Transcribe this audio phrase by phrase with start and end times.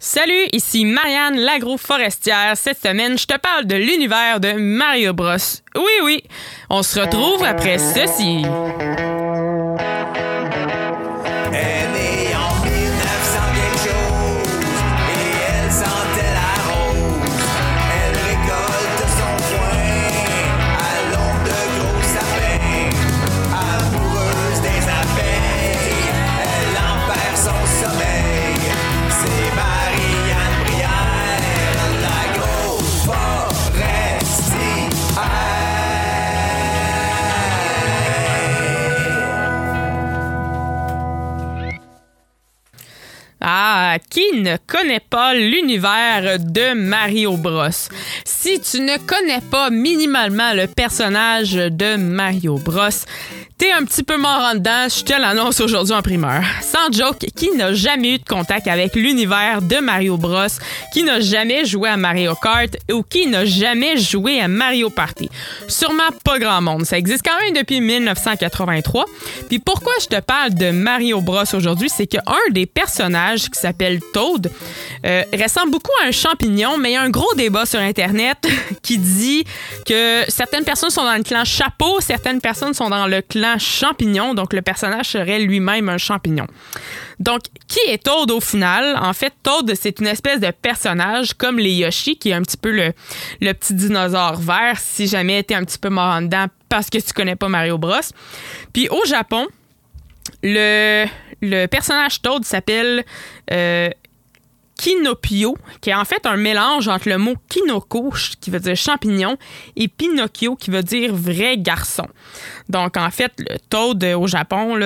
[0.00, 2.56] Salut, ici Marianne l'agro-forestière.
[2.56, 5.34] Cette semaine, je te parle de l'univers de Mario Bros.
[5.74, 6.22] Oui, oui,
[6.70, 8.42] on se retrouve après ceci.
[44.10, 47.68] Qui ne connaît pas l'univers de Mario Bros?
[48.24, 52.88] Si tu ne connais pas minimalement le personnage de Mario Bros,
[53.58, 56.42] t'es un petit peu mort en dedans, je te l'annonce aujourd'hui en primeur.
[56.62, 60.46] Sans joke, qui n'a jamais eu de contact avec l'univers de Mario Bros,
[60.92, 62.76] qui n'a jamais joué à Mario Kart?
[62.92, 65.28] Ou qui n'a jamais joué à Mario Party?
[65.66, 66.84] Sûrement pas grand monde.
[66.84, 69.06] Ça existe quand même depuis 1983.
[69.48, 74.00] Puis pourquoi je te parle de Mario Bros aujourd'hui, c'est qu'un des personnages qui s'appelle
[74.12, 74.52] Toad
[75.04, 78.38] euh, ressemble beaucoup à un champignon, mais il y a un gros débat sur Internet
[78.82, 79.44] qui dit
[79.84, 84.34] que certaines personnes sont dans le clan chapeau, certaines personnes sont dans le clan champignon,
[84.34, 86.46] donc le personnage serait lui-même un champignon.
[87.18, 88.98] Donc, qui est Toad au final?
[89.00, 92.56] En fait, Toad, c'est une espèce de personnage comme les Yoshi, qui est un petit
[92.56, 96.90] peu le, petit dinosaure vert, si jamais t'es un petit peu mort en dedans parce
[96.90, 97.94] que tu connais pas Mario Bros.
[98.72, 99.46] Puis au Japon,
[100.42, 101.06] le,
[101.40, 103.04] le personnage Toad s'appelle
[103.50, 103.90] euh,
[104.78, 109.36] Kinopio, qui est en fait un mélange entre le mot kinoko, qui veut dire champignon,
[109.76, 112.06] et Pinocchio, qui veut dire vrai garçon.
[112.68, 114.78] Donc, en fait, le Toad au Japon,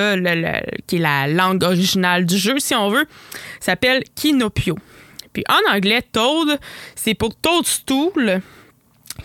[0.86, 3.06] qui est la langue originale du jeu, si on veut,
[3.60, 4.78] s'appelle Kinopio.
[5.34, 6.58] Puis en anglais, Toad,
[6.94, 8.40] c'est pour Toadstool,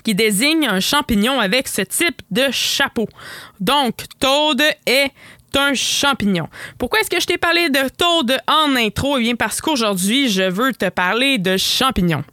[0.03, 3.07] qui désigne un champignon avec ce type de chapeau.
[3.61, 5.11] Donc, Toad est
[5.57, 6.47] un champignon.
[6.77, 9.17] Pourquoi est-ce que je t'ai parlé de Toad en intro?
[9.17, 12.23] Eh bien, parce qu'aujourd'hui, je veux te parler de champignons.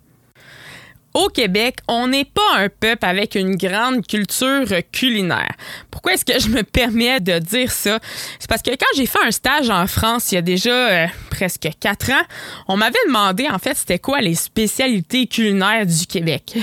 [1.15, 5.53] Au Québec, on n'est pas un peuple avec une grande culture culinaire.
[5.89, 8.01] Pourquoi est-ce que je me permets de dire ça?
[8.41, 11.06] C'est parce que quand j'ai fait un stage en France il y a déjà euh,
[11.31, 12.25] presque quatre ans,
[12.67, 16.56] on m'avait demandé en fait c'était quoi les spécialités culinaires du Québec.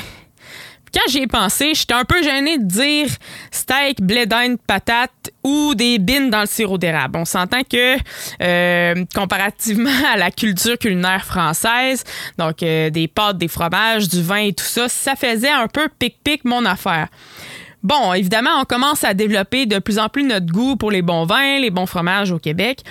[0.94, 3.08] Quand j'y ai pensé, j'étais un peu gênée de dire
[3.50, 7.18] steak, blé d'Inde, patate ou des bines dans le sirop d'érable.
[7.18, 7.98] On s'entend que,
[8.42, 12.04] euh, comparativement à la culture culinaire française,
[12.38, 15.88] donc euh, des pâtes, des fromages, du vin et tout ça, ça faisait un peu
[15.98, 17.08] pic-pic mon affaire.
[17.84, 21.26] Bon, évidemment, on commence à développer de plus en plus notre goût pour les bons
[21.26, 22.82] vins, les bons fromages au Québec.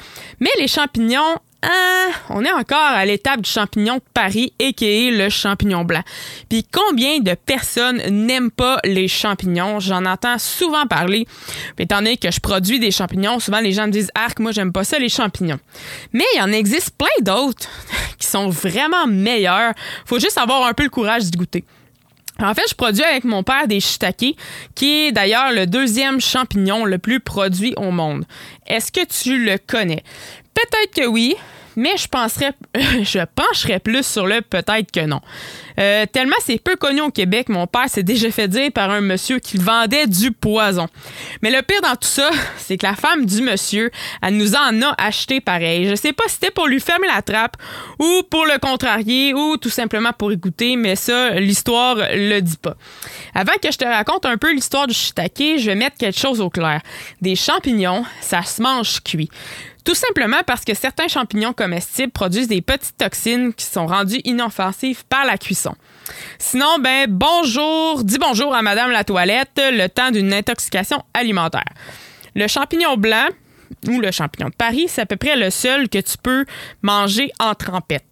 [0.41, 5.11] Mais les champignons, ah, on est encore à l'étape du champignon de Paris, a.k.a.
[5.11, 6.03] le champignon blanc.
[6.49, 9.79] Puis combien de personnes n'aiment pas les champignons?
[9.79, 11.27] J'en entends souvent parler.
[11.77, 14.53] Puis étant donné que je produis des champignons, souvent les gens me disent «Arc, moi
[14.53, 15.61] j'aime pas ça, les champignons.»
[16.15, 17.69] Mais il en existe plein d'autres
[18.19, 19.75] qui sont vraiment meilleurs.
[20.07, 21.65] Faut juste avoir un peu le courage d'y goûter.
[22.43, 24.35] En fait, je produis avec mon père des shiitake,
[24.75, 28.25] qui est d'ailleurs le deuxième champignon le plus produit au monde.
[28.67, 30.03] Est-ce que tu le connais?
[30.55, 31.37] Peut-être que oui,
[31.77, 32.53] mais je penserais,
[33.35, 35.21] pencherais plus sur le peut-être que non.
[35.81, 39.01] Euh, tellement c'est peu connu au Québec, mon père s'est déjà fait dire par un
[39.01, 40.89] monsieur qu'il vendait du poison.
[41.43, 43.91] Mais le pire dans tout ça, c'est que la femme du monsieur,
[44.23, 45.89] elle nous en a acheté pareil.
[45.89, 47.57] Je sais pas si c'était pour lui fermer la trappe
[47.99, 52.59] ou pour le contrarier ou tout simplement pour y goûter, mais ça, l'histoire le dit
[52.59, 52.77] pas.
[53.35, 56.41] Avant que je te raconte un peu l'histoire du shiitake, je vais mettre quelque chose
[56.41, 56.81] au clair.
[57.21, 59.31] Des champignons, ça se mange cuit.
[59.85, 65.05] Tout simplement parce que certains champignons comestibles produisent des petites toxines qui sont rendues inoffensives
[65.09, 65.70] par la cuisson.
[66.39, 71.65] Sinon, ben bonjour, dis bonjour à Madame la toilette, le temps d'une intoxication alimentaire.
[72.35, 73.29] Le champignon blanc
[73.89, 76.45] ou le champignon de Paris, c'est à peu près le seul que tu peux
[76.83, 78.05] manger en trempette.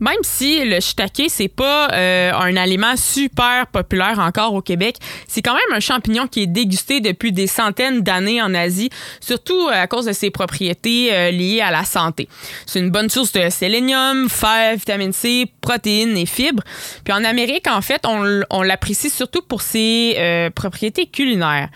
[0.00, 5.40] Même si le shiitake, c'est pas euh, un aliment super populaire encore au Québec, c'est
[5.40, 8.90] quand même un champignon qui est dégusté depuis des centaines d'années en Asie,
[9.20, 12.28] surtout à cause de ses propriétés euh, liées à la santé.
[12.66, 16.62] C'est une bonne source de sélénium, fer, vitamine C, protéines et fibres.
[17.04, 21.68] Puis en Amérique, en fait, on, l'apprécie surtout pour ses euh, propriétés culinaires.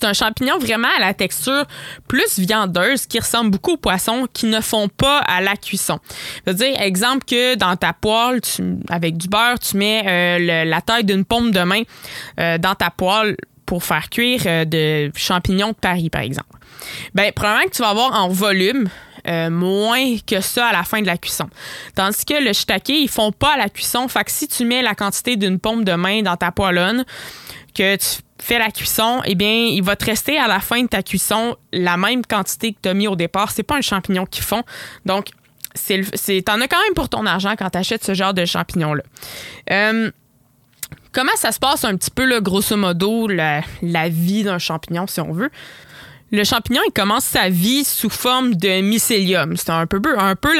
[0.00, 1.66] C'est un champignon vraiment à la texture
[2.08, 5.98] plus viandeuse qui ressemble beaucoup aux poissons qui ne font pas à la cuisson.
[6.46, 8.40] Je veux dire, exemple que dans ta poêle,
[8.88, 11.82] avec du beurre, tu mets euh, la taille d'une paume de main
[12.38, 13.36] euh, dans ta poêle
[13.66, 16.48] pour faire cuire euh, de champignons de Paris, par exemple.
[17.14, 18.88] Ben, probablement que tu vas avoir en volume
[19.50, 21.50] moins que ça à la fin de la cuisson.
[21.94, 24.08] Tandis que le shiitake, ils font pas à la cuisson.
[24.08, 27.04] Fait que si tu mets la quantité d'une paume de main dans ta poêlonne,
[27.72, 30.88] que tu fais la cuisson, eh bien, il va te rester à la fin de
[30.88, 33.50] ta cuisson la même quantité que tu as mis au départ.
[33.50, 34.62] C'est pas un champignon qu'ils font.
[35.04, 35.28] Donc,
[35.74, 39.02] c'est, t'en as quand même pour ton argent quand tu achètes ce genre de champignons-là.
[39.70, 40.10] Euh,
[41.12, 43.62] comment ça se passe un petit peu, grosso modo, la,
[44.08, 45.50] vie d'un champignon, si on veut?
[46.32, 49.56] Le champignon, il commence sa vie sous forme de mycélium.
[49.56, 50.52] C'est un peu, un peu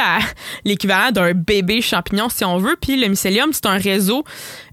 [0.64, 2.76] l'équivalent d'un bébé champignon, si on veut.
[2.80, 4.24] Puis le mycélium, c'est un réseau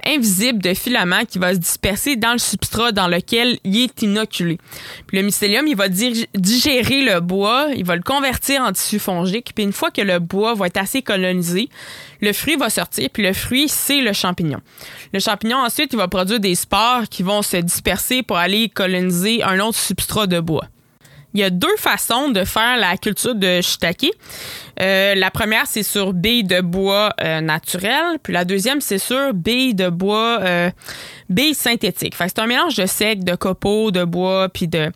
[0.07, 4.57] invisible de filaments qui va se disperser dans le substrat dans lequel il est inoculé.
[5.11, 9.51] Le mycélium, il va digérer le bois, il va le convertir en tissu fongique.
[9.53, 11.69] Puis une fois que le bois va être assez colonisé,
[12.21, 13.09] le fruit va sortir.
[13.11, 14.59] Puis le fruit, c'est le champignon.
[15.13, 19.43] Le champignon, ensuite, il va produire des spores qui vont se disperser pour aller coloniser
[19.43, 20.67] un autre substrat de bois.
[21.37, 24.07] Il y a deux façons de faire la culture de shiitake.
[24.79, 29.35] Euh, la première, c'est sur billes de bois euh, naturel, puis la deuxième, c'est sur
[29.35, 30.71] billes de bois euh,
[31.29, 32.15] billes synthétiques.
[32.17, 34.91] c'est un mélange de sec, de copeaux, de bois, puis de,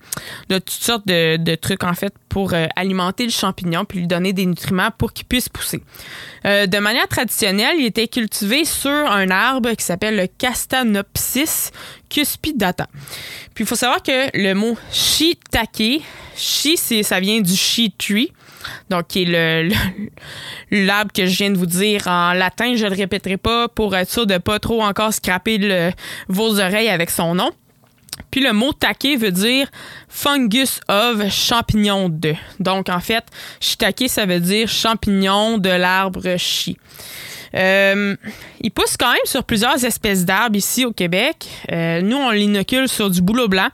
[0.49, 4.45] toutes sortes de, de trucs en fait pour alimenter le champignon puis lui donner des
[4.45, 5.81] nutriments pour qu'il puisse pousser.
[6.45, 11.71] de manière traditionnelle, il était cultivé sur un arbre qui s'appelle le Castanopsis
[12.11, 12.87] cuspidata.
[13.55, 16.03] Puis il faut savoir que le mot shiitake
[16.35, 18.31] Shi, ça vient du shi tree,
[18.89, 19.69] donc qui est
[20.71, 22.75] l'arbre que je viens de vous dire en latin.
[22.75, 25.93] Je ne le répéterai pas pour être sûr de pas trop encore scraper
[26.29, 27.51] vos oreilles avec son nom.
[28.31, 29.67] Puis le mot take veut dire
[30.07, 32.33] fungus of champignon de.
[32.59, 33.25] Donc en fait,
[33.59, 36.77] shiitake ça veut dire champignon de l'arbre shi.
[37.55, 38.15] Euh,
[38.61, 41.47] il pousse quand même sur plusieurs espèces d'arbres ici au Québec.
[41.71, 43.69] Euh, nous, on l'inocule sur du bouleau blanc,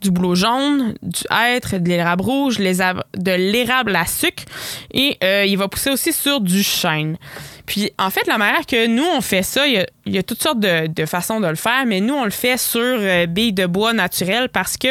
[0.00, 4.44] du bouleau jaune, du hêtre, de l'érable rouge, de l'érable à sucre
[4.92, 7.16] et euh, il va pousser aussi sur du chêne.
[7.66, 10.60] Puis, en fait, la manière que nous, on fait ça, il y a, toutes sortes
[10.60, 13.92] de, façons de le faire, mais nous, on le fait sur euh, billes de bois
[13.92, 14.88] naturelles parce que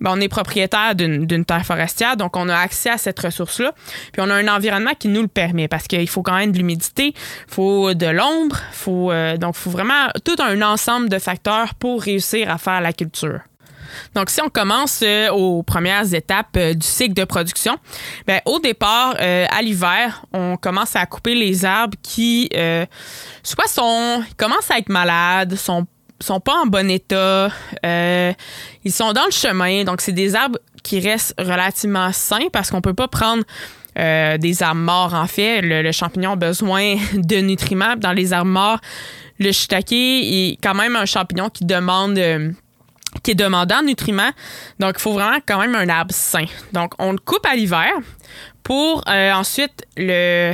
[0.00, 3.74] ben, on est propriétaire d'une terre forestière, donc on a accès à cette ressource-là.
[4.12, 6.58] Puis, on a un environnement qui nous le permet parce qu'il faut quand même de
[6.58, 11.74] l'humidité, il faut de l'ombre, faut, euh, donc faut vraiment tout un ensemble de facteurs
[11.74, 13.40] pour réussir à faire la culture.
[14.14, 17.76] Donc, si on commence euh, aux premières étapes euh, du cycle de production,
[18.26, 22.50] ben, au départ, euh, à l'hiver, on commence à couper les arbres qui,
[23.42, 25.86] soit sont, commencent à être malades, sont
[26.22, 27.48] sont pas en bon état,
[27.82, 32.82] ils sont dans le chemin, donc c'est des arbres qui restent relativement sains parce qu'on
[32.82, 33.42] peut pas prendre
[33.96, 35.62] des arbres morts, en fait.
[35.62, 37.96] Le, champignon a besoin de nutriments.
[37.96, 38.80] Dans les arbres morts,
[39.38, 42.18] le shiitake est quand même un champignon qui demande
[43.22, 44.32] qui est demandant en nutriments.
[44.78, 46.46] Donc, il faut vraiment quand même un arbre sain.
[46.72, 47.90] Donc, on le coupe à l'hiver
[48.62, 50.52] pour euh, ensuite le,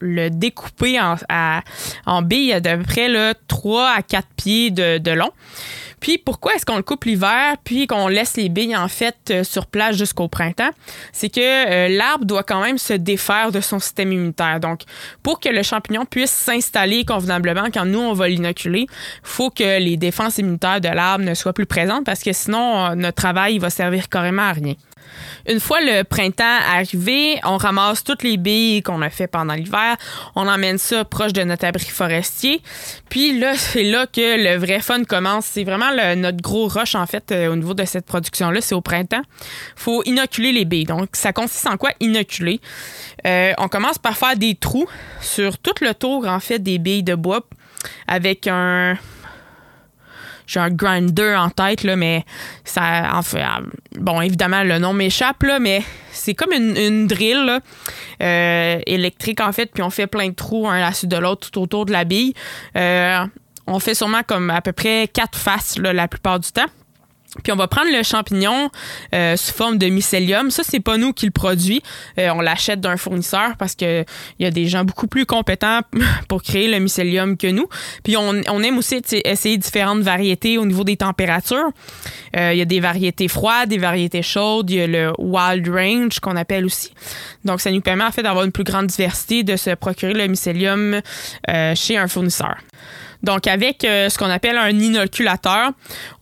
[0.00, 5.30] le découper en, billes d'à peu près là, 3 à 4 pieds de, de long.
[6.04, 9.42] Puis pourquoi est-ce qu'on le coupe l'hiver puis qu'on laisse les billes en fait euh,
[9.42, 10.68] sur place jusqu'au printemps?
[11.12, 14.60] C'est que euh, l'arbre doit quand même se défaire de son système immunitaire.
[14.60, 14.82] Donc
[15.22, 18.86] pour que le champignon puisse s'installer convenablement quand nous on va l'inoculer,
[19.22, 22.94] faut que les défenses immunitaires de l'arbre ne soient plus présentes parce que sinon euh,
[22.96, 24.74] notre travail va servir carrément à rien.
[25.48, 29.96] Une fois le printemps arrivé, on ramasse toutes les billes qu'on a fait pendant l'hiver,
[30.34, 32.62] on emmène ça proche de notre abri forestier.
[33.08, 35.46] Puis là, c'est là que le vrai fun commence.
[35.46, 38.60] C'est vraiment notre gros rush, en fait, euh, au niveau de cette production-là.
[38.60, 39.22] C'est au printemps.
[39.76, 40.84] faut inoculer les billes.
[40.84, 41.90] Donc, ça consiste en quoi?
[42.00, 42.60] Inoculer?
[43.26, 44.88] Euh, on commence par faire des trous
[45.20, 47.40] sur tout le tour, en fait, des billes de bois
[48.06, 48.96] avec un
[50.46, 52.24] j'ai un grinder en tête, mais
[52.64, 53.42] ça en fait.
[53.42, 53.66] Euh,
[53.98, 55.82] bon, évidemment, le nom m'échappe, mais
[56.12, 57.60] c'est comme une, drill
[58.22, 61.16] euh, électrique, en fait, puis on fait plein de trous un à la suite de
[61.16, 62.34] l'autre tout autour de la bille.
[62.76, 63.24] Euh,
[63.66, 66.66] on fait sûrement comme à peu près quatre faces la plupart du temps.
[67.42, 68.70] Puis on va prendre le champignon
[69.14, 70.50] euh, sous forme de mycélium.
[70.50, 71.82] Ça, c'est pas nous qui le produit.
[72.18, 74.04] Euh, on l'achète d'un fournisseur parce que
[74.38, 75.80] il y a des gens beaucoup plus compétents
[76.28, 77.68] pour créer le mycélium que nous.
[78.04, 81.70] Puis on, aime aussi essayer différentes variétés au niveau des températures.
[82.36, 84.70] Euh, il y a des variétés froides, des variétés chaudes.
[84.70, 86.92] Il y a le wild range qu'on appelle aussi.
[87.44, 90.26] Donc ça nous permet en fait d'avoir une plus grande diversité, de se procurer le
[90.26, 91.00] mycélium
[91.74, 92.56] chez un fournisseur.
[93.24, 95.70] Donc, avec euh, ce qu'on appelle un inoculateur,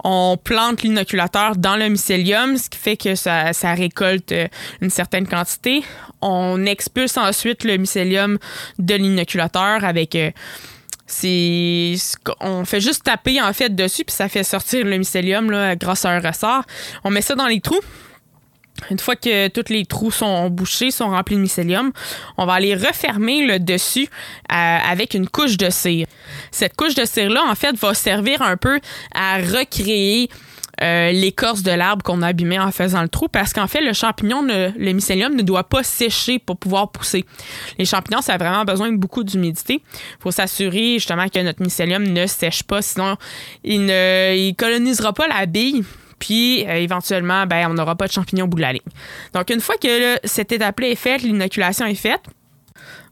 [0.05, 4.47] on plante l'inoculateur dans le mycélium, ce qui fait que ça, récolte euh,
[4.81, 5.83] une certaine quantité.
[6.21, 8.39] On expulse ensuite le mycélium
[8.79, 10.15] de l'inoculateur avec...
[10.15, 10.31] Euh,
[12.41, 16.07] on fait juste taper en fait dessus puis ça fait sortir le mycélium là, grâce
[16.07, 16.63] à un ressort.
[17.05, 17.83] On met ça dans les trous
[18.91, 21.93] Une fois que tous les trous sont bouchés, sont remplis de mycélium,
[22.37, 24.09] on va aller refermer le dessus
[24.51, 26.07] euh, avec une couche de cire.
[26.51, 28.81] Cette couche de cire-là, en fait, va servir un peu
[29.15, 30.29] à recréer
[30.83, 33.93] euh, l'écorce de l'arbre qu'on a abîmé en faisant le trou parce qu'en fait, le
[33.93, 37.25] champignon, le mycélium ne doit pas sécher pour pouvoir pousser.
[37.79, 39.83] Les champignons, ça a vraiment besoin de beaucoup d'humidité.
[39.95, 43.17] Il faut s'assurer justement que notre mycélium ne sèche pas, sinon
[43.63, 45.85] il ne colonisera pas la bille
[46.23, 48.81] puis euh, éventuellement, ben, on n'aura pas de champignons au bout de la ligne.
[49.35, 52.21] Donc, une fois que cette étape-là est faite, l'inoculation est faite,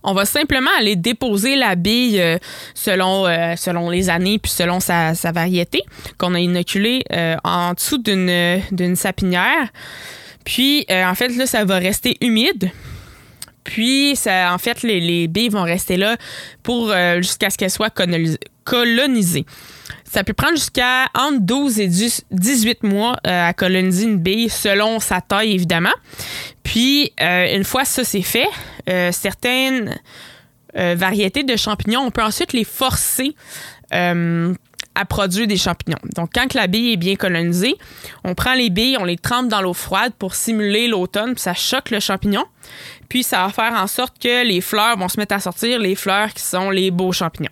[0.04, 2.38] on va simplement aller déposer la bille euh,
[2.72, 5.82] selon, euh, selon les années puis selon sa, variété
[6.18, 7.02] qu'on a inoculée
[7.42, 9.70] en dessous d'une sapinière.
[10.44, 12.70] Puis, en fait, là, ça va rester humide.
[13.64, 16.16] Puis, ça, en fait, les, les billes vont rester là
[16.62, 17.90] pour jusqu'à ce qu'elles soient
[18.64, 19.46] colonisées.
[20.10, 24.98] Ça peut prendre jusqu'à entre 12 et 18 mois euh, à coloniser une bille selon
[24.98, 25.94] sa taille, évidemment.
[26.64, 28.48] Puis, euh, une fois ça c'est fait,
[28.88, 29.96] euh, certaines
[30.74, 33.34] variétés de champignons, on peut ensuite les forcer
[33.92, 35.98] à produire des champignons.
[36.14, 37.74] Donc, quand la bille est bien colonisée,
[38.22, 41.54] on prend les billes, on les trempe dans l'eau froide pour simuler l'automne, puis ça
[41.54, 42.44] choque le champignon.
[43.08, 45.96] Puis, ça va faire en sorte que les fleurs vont se mettre à sortir, les
[45.96, 47.50] fleurs qui sont les beaux champignons.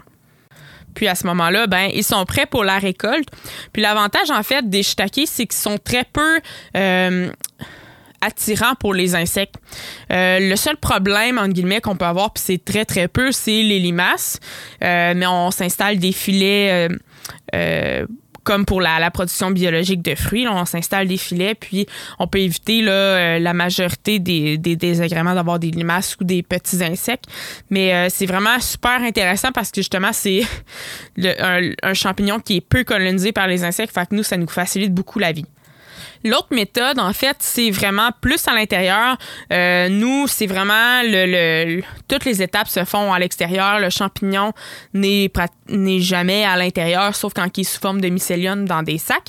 [0.99, 3.29] Puis à ce moment-là, ben ils sont prêts pour la récolte.
[3.73, 6.41] Puis l'avantage en fait des shiitakes, c'est qu'ils sont très peu
[6.77, 7.31] euh,
[8.21, 9.55] attirants pour les insectes.
[10.11, 13.63] Euh, le seul problème, entre guillemets, qu'on peut avoir, puis c'est très, très peu, c'est
[13.63, 14.41] les limaces.
[14.83, 16.89] Euh, mais on s'installe des filets
[18.49, 20.49] comme pour la, production biologique de fruits.
[20.49, 21.87] on s'installe des filets, puis
[22.19, 26.83] on peut éviter là, euh, la majorité des, désagréments d'avoir des limaces ou des petits
[26.83, 27.27] insectes.
[27.69, 30.45] Mais euh, c'est vraiment super intéressant parce que justement, c'est
[31.23, 33.93] un, un, champignon qui est peu colonisé par les insectes.
[33.93, 35.45] Fait que nous, ça nous facilite beaucoup la vie.
[36.25, 39.17] L'autre méthode, en fait, c'est vraiment plus à l'intérieur.
[39.53, 43.79] Euh, nous, c'est vraiment le, toutes les étapes se font à l'extérieur.
[43.79, 44.53] Le champignon
[44.95, 45.31] n'est
[46.01, 49.29] jamais à l'intérieur, sauf quand il est sous forme de mycélium dans des sacs.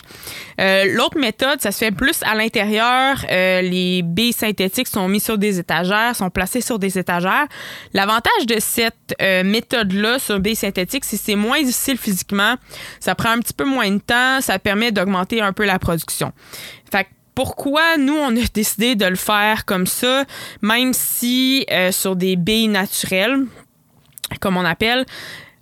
[0.59, 3.23] Euh, l'autre méthode, ça se fait plus à l'intérieur.
[3.29, 7.47] Euh, les billes synthétiques sont mises sur des étagères, sont placées sur des étagères.
[7.93, 12.55] L'avantage de cette méthode-là sur billes synthétiques, c'est que c'est moins difficile physiquement.
[12.99, 14.41] Ça prend un petit peu moins de temps.
[14.41, 16.31] Ça permet d'augmenter un peu la production.
[17.39, 20.25] Pourquoi nous, on a décidé de le faire comme ça,
[20.61, 23.45] même si euh, sur des billes naturelles,
[24.41, 25.05] comme on appelle,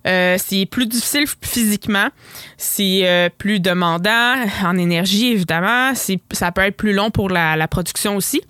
[0.04, 2.08] euh, c'est plus difficile physiquement,
[2.56, 5.92] c'est euh, plus demandant en énergie, évidemment.
[6.32, 8.40] Ça peut être plus long pour la, production aussi.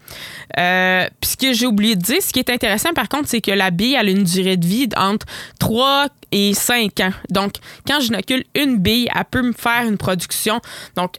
[0.59, 1.07] Euh,
[1.53, 4.05] j'ai oublié de dire, ce qui est intéressant par contre, c'est que la bille a
[4.05, 5.27] une durée de vie entre
[5.59, 7.13] 3 et 5 ans.
[7.29, 7.57] Donc,
[7.87, 10.63] quand j'inocule une bille, elle peut me faire une production.
[10.97, 11.17] Donc,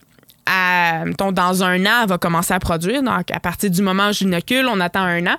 [1.32, 3.04] dans un an, elle va commencer à produire.
[3.04, 5.38] Donc, à partir du moment où j'inocule, on attend un an.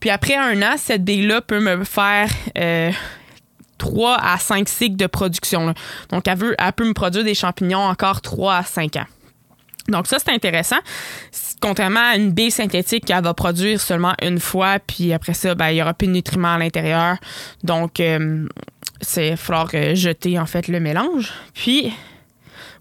[0.00, 2.90] Puis après un an, cette bille-là peut me faire euh,
[3.78, 5.74] 3 à 5 cycles de production.
[6.10, 9.06] Donc, elle, veut, elle peut me produire des champignons encore 3 à 5 ans.
[9.88, 10.78] Donc, ça, c'est intéressant.
[11.60, 15.68] Contrairement à une bille synthétique qui va produire seulement une fois, puis après ça, ben,
[15.70, 17.16] il n'y aura plus de nutriments à l'intérieur.
[17.64, 18.46] Donc, euh,
[19.00, 21.32] c'est falloir euh, jeter en fait le mélange.
[21.54, 21.92] Puis,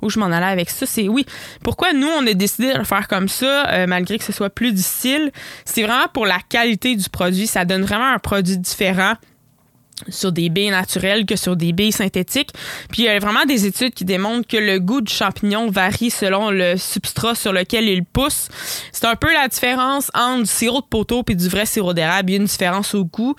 [0.02, 1.26] où je m'en allais avec ça, c'est oui,
[1.64, 4.50] pourquoi nous, on a décidé de le faire comme ça, euh, malgré que ce soit
[4.50, 5.32] plus difficile,
[5.66, 7.48] c'est vraiment pour la qualité du produit.
[7.48, 9.14] Ça donne vraiment un produit différent
[10.08, 12.52] sur des baies naturelles que sur des baies synthétiques.
[12.90, 16.10] Puis il y a vraiment des études qui démontrent que le goût du champignon varie
[16.10, 18.48] selon le substrat sur lequel il pousse.
[18.92, 22.30] C'est un peu la différence entre du sirop de poteau et du vrai sirop d'érable.
[22.30, 23.36] Il y a une différence au goût.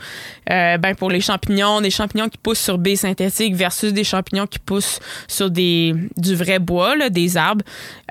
[0.50, 4.46] Euh, ben pour les champignons, des champignons qui poussent sur baies synthétiques versus des champignons
[4.46, 7.64] qui poussent sur des du vrai bois, des arbres.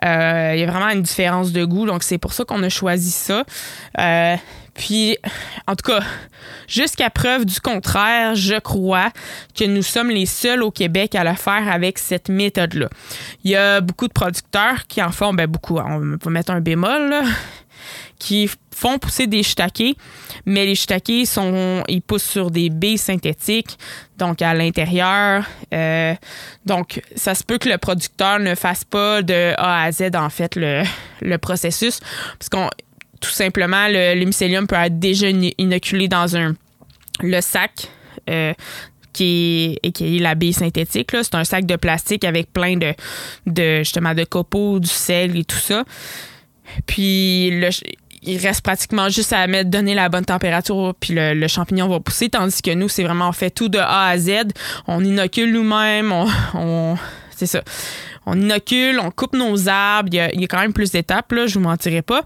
[0.03, 1.85] Euh, il y a vraiment une différence de goût.
[1.85, 3.43] Donc c'est pour ça qu'on a choisi ça.
[3.99, 4.35] Euh,
[4.79, 5.17] puis,
[5.67, 5.99] en tout cas,
[6.65, 9.11] jusqu'à preuve du contraire, je crois
[9.53, 12.87] que nous sommes les seuls au Québec à le faire avec cette méthode-là.
[13.43, 16.61] Il y a beaucoup de producteurs qui en font, ben beaucoup, on va mettre un
[16.61, 17.13] bémol,
[18.19, 19.97] qui font pousser des shiitakes,
[20.45, 23.77] mais les shiitakes sont, ils poussent sur des baies synthétiques,
[24.17, 25.43] donc à l'intérieur.
[25.73, 26.15] Euh,
[26.65, 30.29] donc, ça se peut que le producteur ne fasse pas de A à Z, en
[30.29, 30.83] fait, le,
[31.21, 31.99] le processus,
[32.37, 32.69] parce qu'on
[33.19, 36.55] tout simplement, le, mycélium peut être déjà inoculé dans un
[37.21, 37.89] le sac.
[38.29, 38.53] Euh,
[39.11, 41.09] qui est, qui est la bille synthétique.
[41.11, 42.93] C'est un sac de plastique avec plein de,
[43.47, 45.83] de justement de copeaux, du sel et tout ça.
[46.85, 47.51] Puis
[48.21, 52.29] il reste pratiquement juste à mettre, donner la bonne température, puis le, champignon va pousser.
[52.29, 54.31] Tandis que nous, c'est vraiment fait tout de A à Z.
[54.87, 56.11] On inocule nous-mêmes,
[56.53, 56.97] on,
[57.35, 57.61] c'est ça.
[58.25, 60.09] On inocule, on coupe nos arbres.
[60.11, 62.23] Il y a, il y a quand même plus d'étapes, là, je vous mentirai pas.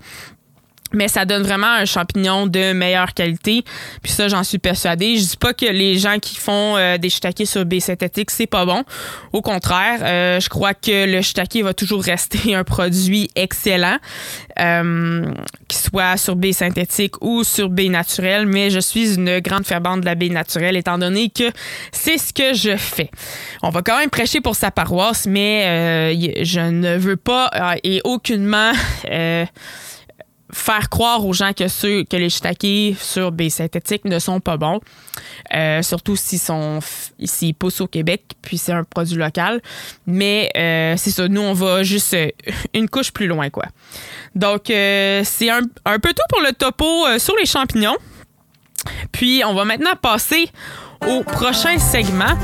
[0.94, 3.64] Mais ça donne vraiment un champignon de meilleure qualité.
[4.02, 5.18] Puis ça, j'en suis persuadée.
[5.18, 8.48] Je dis pas que les gens qui font euh, des shiitake sur baie synthétique, c'est
[8.48, 8.84] pas bon.
[9.32, 13.98] Au contraire, euh, je crois que le shiitake va toujours rester un produit excellent,
[14.60, 15.26] euh,
[15.68, 18.46] qu'il soit sur baie synthétique ou sur baie naturelle.
[18.46, 21.52] Mais je suis une grande fervente de la baie naturelle, étant donné que
[21.92, 23.10] c'est ce que je fais.
[23.62, 27.76] On va quand même prêcher pour sa paroisse, mais euh, je ne veux pas euh,
[27.84, 28.72] et aucunement
[30.54, 34.58] faire croire aux gens que ceux que les shiitake sur baie synthétique ne sont pas
[34.58, 34.80] bons,
[35.54, 36.80] Euh, surtout s'ils sont
[37.24, 39.62] s'ils poussent au Québec, puis c'est un produit local.
[40.06, 42.30] Mais euh, c'est ça, nous on va juste euh,
[42.74, 43.66] une couche plus loin quoi.
[44.36, 47.98] Donc euh, c'est un, un peu tout pour le topo sur les champignons.
[49.12, 50.50] Puis on va maintenant passer
[51.08, 52.36] au prochain segment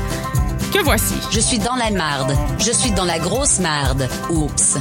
[0.72, 1.14] que voici.
[1.32, 2.36] Je suis dans la marde.
[2.58, 4.08] Je suis dans la grosse marde.
[4.30, 4.78] Oups.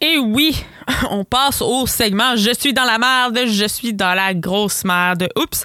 [0.00, 0.64] Et oui,
[1.10, 5.28] on passe au segment Je suis dans la merde, je suis dans la grosse merde.
[5.36, 5.64] Oups.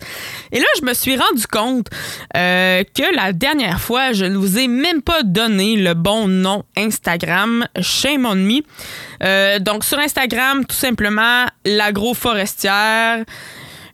[0.51, 1.87] Et là, je me suis rendu compte
[2.35, 6.63] euh, que la dernière fois, je ne vous ai même pas donné le bon nom
[6.75, 7.67] Instagram.
[7.81, 8.61] Shame on me.
[9.23, 13.23] Euh, donc, sur Instagram, tout simplement, l'agroforestière.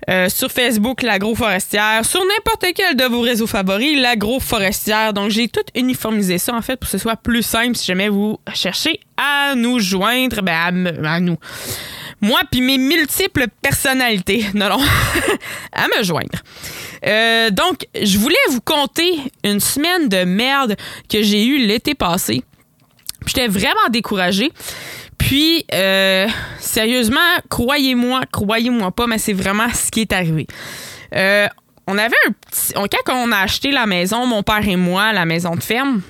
[0.10, 2.04] Euh, sur Facebook, l'agroforestière.
[2.04, 5.14] Sur n'importe quel de vos réseaux favoris, l'agroforestière.
[5.14, 8.10] Donc, j'ai tout uniformisé ça, en fait, pour que ce soit plus simple si jamais
[8.10, 11.38] vous cherchez à nous joindre, ben, à, nous.
[12.22, 14.46] Moi, puis mes multiples personnalités.
[14.54, 14.84] Non, non.
[15.72, 16.40] à me joindre.
[17.06, 20.76] Euh, donc, je voulais vous conter une semaine de merde
[21.10, 22.44] que j'ai eue l'été passé.
[23.26, 24.52] J'étais vraiment découragée.
[25.18, 26.28] Puis, euh,
[26.60, 30.48] sérieusement, croyez-moi, croyez-moi pas, mais c'est vraiment ce qui est arrivé.
[31.16, 31.48] Euh,
[31.88, 32.74] on avait un petit.
[33.06, 36.02] quand on a acheté la maison, mon père et moi, la maison de ferme,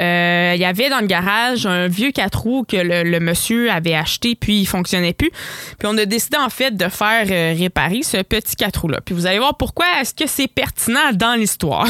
[0.00, 3.94] euh, il y avait dans le garage un vieux 4 roues que le, monsieur avait
[3.94, 5.30] acheté, puis il fonctionnait plus.
[5.78, 9.00] Puis on a décidé en fait de faire réparer ce petit 4 roues-là.
[9.04, 11.86] Puis vous allez voir pourquoi est-ce que c'est pertinent dans l'histoire.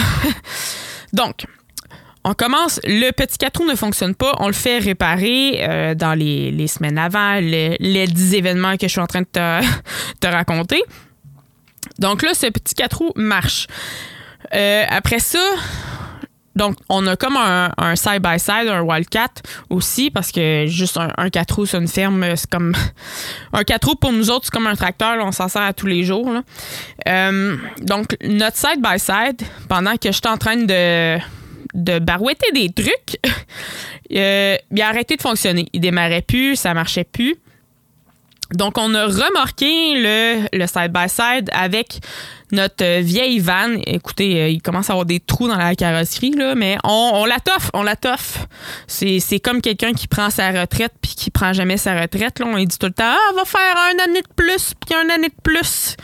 [1.12, 1.44] Donc,
[2.24, 6.14] on commence, le petit 4 roues ne fonctionne pas, on le fait réparer euh, dans
[6.14, 9.60] les, les semaines avant, le- les 10 événements que je suis en train de te,
[10.20, 10.82] te raconter.
[11.98, 13.66] Donc là, ce petit 4 roues marche.
[14.54, 15.40] Euh, après ça,
[16.54, 19.28] donc on a comme un, un side-by-side, un Wildcat
[19.70, 22.72] aussi, parce que juste un, un 4 roues sur une ferme, c'est comme...
[23.54, 25.86] Un 4 roues pour nous autres, c'est comme un tracteur, on s'en sert à tous
[25.86, 26.30] les jours.
[27.08, 31.18] Euh, donc notre side-by-side, pendant que j'étais en train de
[31.74, 33.18] de barouetter des trucs,
[34.12, 35.66] euh, il a arrêté de fonctionner.
[35.72, 37.36] Il démarrait plus, ça marchait plus.
[38.54, 39.94] Donc, on a remorqué
[40.52, 42.00] le, side-by-side avec
[42.50, 43.76] notre vieille van.
[43.86, 47.40] Écoutez, euh, il commence à avoir des trous dans la carrosserie, là, mais on, la
[47.40, 48.46] toffe, on la toffe.
[48.86, 52.42] C'est, comme quelqu'un qui prend sa retraite puis qui prend jamais sa retraite.
[52.44, 55.08] On lui dit tout le temps, ah, va faire un année de plus puis un
[55.08, 55.96] année de plus.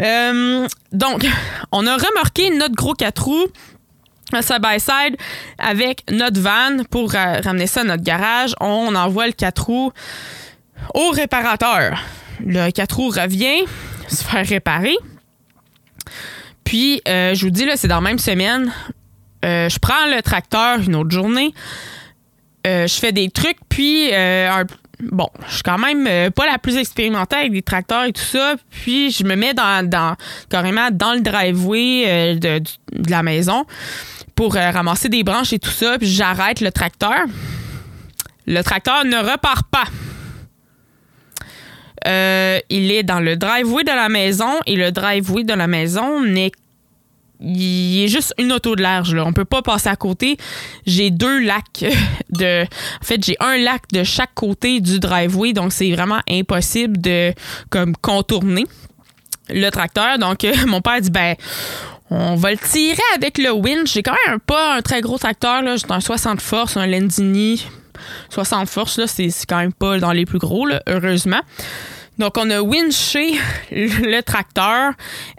[0.00, 1.26] Euh, donc,
[1.72, 3.46] on a remorqué notre gros 4 roues
[4.32, 5.16] un side-by-side
[5.58, 8.54] avec notre van pour euh, ramener ça à notre garage.
[8.60, 9.92] On envoie le 4 roues
[10.94, 11.98] au réparateur.
[12.44, 13.64] Le 4 roues revient
[14.08, 14.96] se faire réparer.
[16.64, 18.72] Puis, euh, je vous dis, c'est dans la même semaine.
[19.44, 21.54] Euh, je prends le tracteur une autre journée.
[22.64, 24.10] Je fais des trucs, puis
[25.00, 28.56] bon, je suis quand même pas la plus expérimentée avec des tracteurs et tout ça.
[28.70, 30.16] Puis je me mets dans, dans
[30.50, 32.60] carrément dans le driveway de
[33.08, 33.64] la maison
[34.36, 35.98] pour euh, ramasser des branches et tout ça.
[35.98, 37.24] Puis j'arrête le tracteur.
[38.46, 39.86] Le tracteur ne repart pas.
[42.06, 46.22] Euh, il est dans le driveway de la maison et le driveway de la maison
[46.22, 46.52] n'est
[47.38, 49.14] il est juste une auto de large.
[49.14, 49.24] Là.
[49.26, 50.38] On peut pas passer à côté.
[50.86, 51.84] J'ai deux lacs
[52.30, 52.62] de.
[52.62, 57.34] En fait, j'ai un lac de chaque côté du driveway, donc c'est vraiment impossible de
[58.00, 58.64] contourner
[59.50, 60.18] le tracteur.
[60.18, 61.34] Donc, mon père dit ben.
[62.10, 63.92] On va le tirer avec le winch.
[63.92, 65.62] J'ai quand même pas un très gros tracteur.
[65.76, 67.66] J'ai un 60 force, un Landini
[68.30, 69.04] 60 force.
[69.06, 71.40] C'est quand même pas dans les plus gros, heureusement.
[72.18, 73.34] Donc, on a winché
[73.70, 74.92] le tracteur.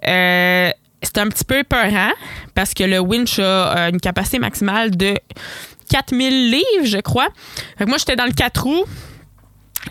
[0.07, 0.69] Euh,
[1.01, 2.11] c'est un petit peu peurant
[2.55, 5.15] parce que le winch a euh, une capacité maximale de
[5.89, 7.29] 4000 livres, je crois.
[7.77, 8.85] Fait moi, j'étais dans le 4 roues,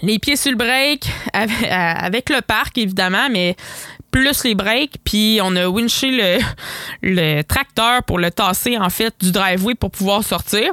[0.02, 3.56] les pieds sur le break, euh, avec le parc, évidemment, mais
[4.16, 4.96] plus les breaks.
[5.05, 6.11] Puis on a winché
[7.02, 10.72] le, tracteur pour le tasser, en fait, du driveway pour pouvoir sortir.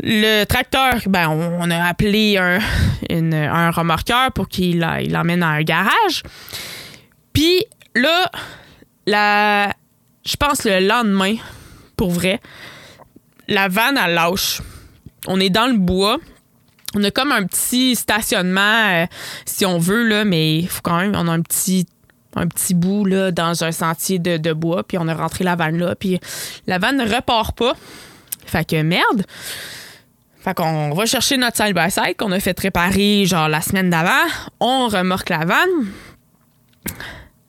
[0.00, 6.22] Le tracteur, ben, on, a appelé un, remorqueur pour qu'il l'emmène à un garage.
[7.32, 8.30] Puis là,
[9.06, 9.72] la,
[10.26, 11.36] je pense le lendemain,
[11.96, 12.40] pour vrai,
[13.48, 14.62] la vanne, elle lâche.
[15.28, 16.18] On est dans le bois.
[16.96, 19.06] on a comme un petit stationnement, euh,
[19.44, 21.86] si on veut, là, mais il faut quand même, on a un petit
[22.36, 25.94] un petit bout dans un sentier de, bois, puis on a rentré la vanne là,
[25.94, 26.18] puis
[26.66, 27.74] la vanne ne repart pas.
[28.46, 29.24] Fait que merde.
[30.40, 34.28] Fait qu'on va chercher notre side-by-side qu'on a fait réparer genre la semaine d'avant.
[34.58, 35.86] On remorque la vanne.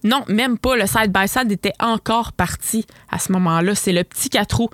[0.04, 0.76] Non, même pas.
[0.76, 3.74] Le side-by-side était encore parti à ce moment-là.
[3.74, 4.70] C'est le petit 4 roues.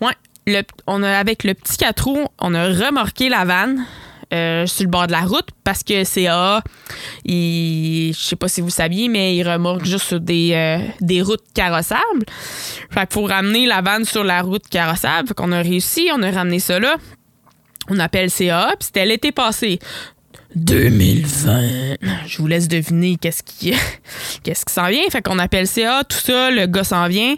[0.00, 3.84] Ouais, on avec le petit 4 roues, on a remorqué la vanne
[4.32, 6.62] euh, sur le bord de la route parce que CA,
[7.26, 11.44] je sais pas si vous saviez, mais il remorque juste sur des, euh, des routes
[11.54, 12.24] carrossables.
[12.90, 15.28] Fait qu'il faut ramener la vanne sur la route carrossable.
[15.28, 16.96] Fait qu'on a réussi, on a ramené ça là.
[17.88, 19.80] On appelle CA, puis c'était l'été passé.
[20.54, 21.96] 2020.
[22.26, 23.72] Je vous laisse deviner qu'est-ce qui
[24.42, 25.02] qu'est-ce qui s'en vient.
[25.10, 27.34] Fait qu'on appelle CA, tout ça, le gars s'en vient.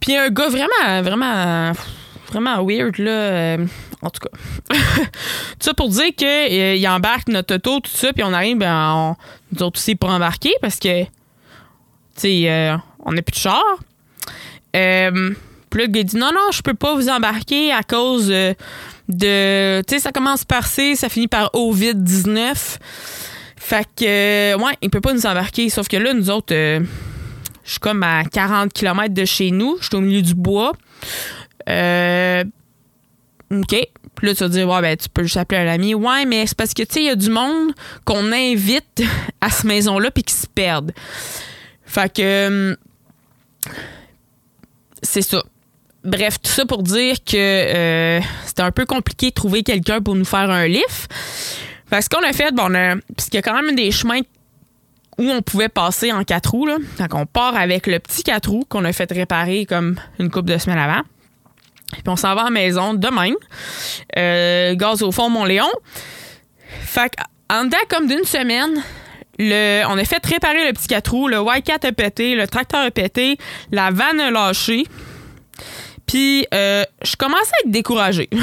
[0.00, 1.72] Puis un gars vraiment, vraiment,
[2.30, 3.10] vraiment weird, là.
[3.10, 3.66] euh,
[4.02, 4.76] en tout cas.
[4.76, 4.76] tout
[5.60, 9.16] ça pour dire que euh, embarque notre auto, tout ça, puis on arrive, ben, on,
[9.52, 11.10] nous autres aussi pour embarquer parce que, tu
[12.16, 13.62] sais, euh, on n'a plus de char.
[14.76, 15.34] Euh,
[15.68, 18.54] puis là, le gars dit non, non, je peux pas vous embarquer à cause euh,
[19.08, 19.82] de.
[19.82, 22.78] Tu sais, ça commence par C, ça finit par Ovid-19.
[23.56, 25.68] Fait que, ouais, il peut pas nous embarquer.
[25.68, 26.82] Sauf que là, nous autres, je
[27.64, 29.76] suis comme à 40 km de chez nous.
[29.80, 30.72] Je suis au milieu du bois.
[31.70, 32.44] Euh,
[33.50, 33.76] OK.
[34.14, 35.94] Puis là, tu vas dire, ouais, ben, tu peux juste appeler un ami.
[35.94, 37.72] Ouais, mais c'est parce que, tu sais, il y a du monde
[38.04, 39.02] qu'on invite
[39.40, 40.92] à cette maison-là puis qui se perdent.
[41.84, 42.22] Fait que.
[42.22, 42.76] euh,
[45.02, 45.42] c'est ça.
[46.04, 50.14] Bref, tout ça pour dire que euh, c'était un peu compliqué de trouver quelqu'un pour
[50.14, 51.12] nous faire un lift.
[51.88, 53.90] Fait que ce qu'on a fait, bon, on a, puisqu'il y a quand même des
[53.90, 54.20] chemins
[55.18, 56.66] où on pouvait passer en quatre roues.
[56.66, 56.78] Là.
[56.96, 60.50] Fait qu'on part avec le petit quatre roues qu'on a fait réparer comme une couple
[60.50, 61.02] de semaines avant.
[61.92, 63.32] Puis on s'en va à la maison demain.
[64.16, 65.68] Euh, gaz au fond, Mont-Léon.
[66.82, 67.10] Fait
[67.48, 68.82] qu'en dedans comme d'une semaine,
[69.38, 72.80] le, on a fait réparer le petit 4 roues, le Y4 a pété, le tracteur
[72.80, 73.38] a pété,
[73.72, 74.84] la vanne a lâché.
[76.06, 78.28] Puis, euh, je commençais à être découragée.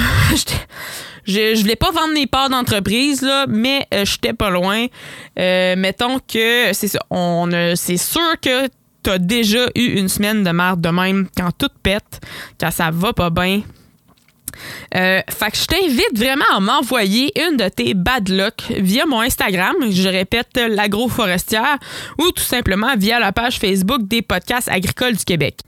[1.30, 4.86] Je, je voulais pas vendre mes parts d'entreprise, là, mais euh, j'étais pas loin.
[5.38, 7.00] Euh, mettons que c'est ça.
[7.10, 8.70] On, c'est sûr que
[9.08, 12.20] t'as déjà eu une semaine de merde de même quand tout pète,
[12.60, 13.62] quand ça va pas bien.
[14.96, 19.22] Euh, fait que je t'invite vraiment à m'envoyer une de tes bad luck via mon
[19.22, 21.78] Instagram, je répète l'agroforestière,
[22.20, 25.60] ou tout simplement via la page Facebook des podcasts agricoles du Québec.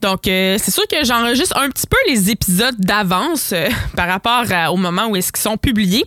[0.00, 4.44] Donc, euh, c'est sûr que j'enregistre un petit peu les épisodes d'avance euh, par rapport
[4.72, 6.04] au moment où est-ce qu'ils sont publiés.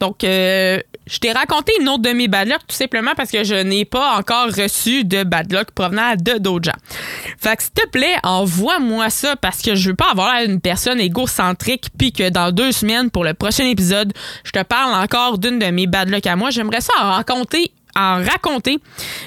[0.00, 0.78] Donc, euh,
[1.12, 4.16] je t'ai raconté une autre de mes bad tout simplement parce que je n'ai pas
[4.16, 6.96] encore reçu de bad provenant de d'autres gens.
[7.38, 11.00] Fait que s'il te plaît, envoie-moi ça parce que je veux pas avoir d'une personne
[11.00, 15.58] égocentrique puis que dans deux semaines pour le prochain épisode, je te parle encore d'une
[15.58, 16.48] de mes bad à moi.
[16.48, 18.78] J'aimerais ça en raconter en raconter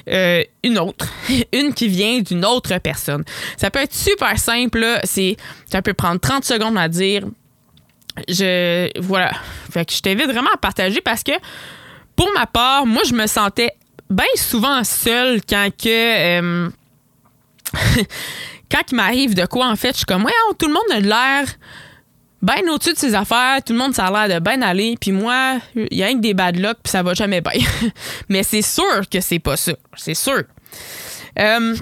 [0.09, 1.07] euh, une autre,
[1.53, 3.23] une qui vient d'une autre personne.
[3.57, 5.37] Ça peut être super simple, c'est
[5.71, 7.25] ça peut prendre 30 secondes à dire.
[8.27, 9.31] Je voilà,
[9.71, 11.33] fait je t'invite vraiment à partager parce que
[12.15, 13.71] pour ma part, moi je me sentais
[14.09, 15.89] bien souvent seule quand que
[16.41, 16.69] euh,
[18.71, 20.99] quand il m'arrive de quoi en fait, je suis comme ouais, tout le monde a
[20.99, 21.47] l'air
[22.41, 25.11] bien au-dessus de ses affaires, tout le monde ça a l'air de bien aller, puis
[25.11, 27.53] moi, il y a rien que des bad luck, puis ça va jamais bien.
[28.29, 30.43] Mais c'est sûr que c'est pas ça, c'est sûr.
[31.39, 31.75] Euh,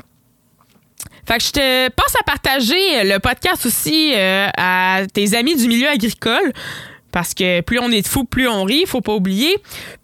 [1.26, 5.68] fait que je te passe à partager le podcast aussi euh, à tes amis du
[5.68, 6.52] milieu agricole.
[7.14, 9.56] Parce que plus on est de fous, plus on rit, faut pas oublier.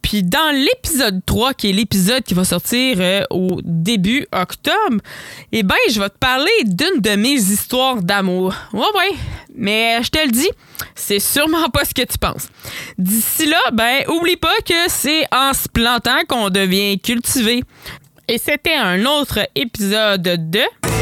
[0.03, 4.97] Puis dans l'épisode 3, qui est l'épisode qui va sortir euh, au début octobre,
[5.51, 8.53] eh ben, je vais te parler d'une de mes histoires d'amour.
[8.73, 9.17] Ouais, ouais.
[9.55, 10.49] Mais je te le dis,
[10.93, 12.47] c'est sûrement pas ce que tu penses.
[12.99, 17.63] D'ici là, ben, oublie pas que c'est en se plantant qu'on devient cultivé.
[18.27, 20.98] Et c'était un autre épisode de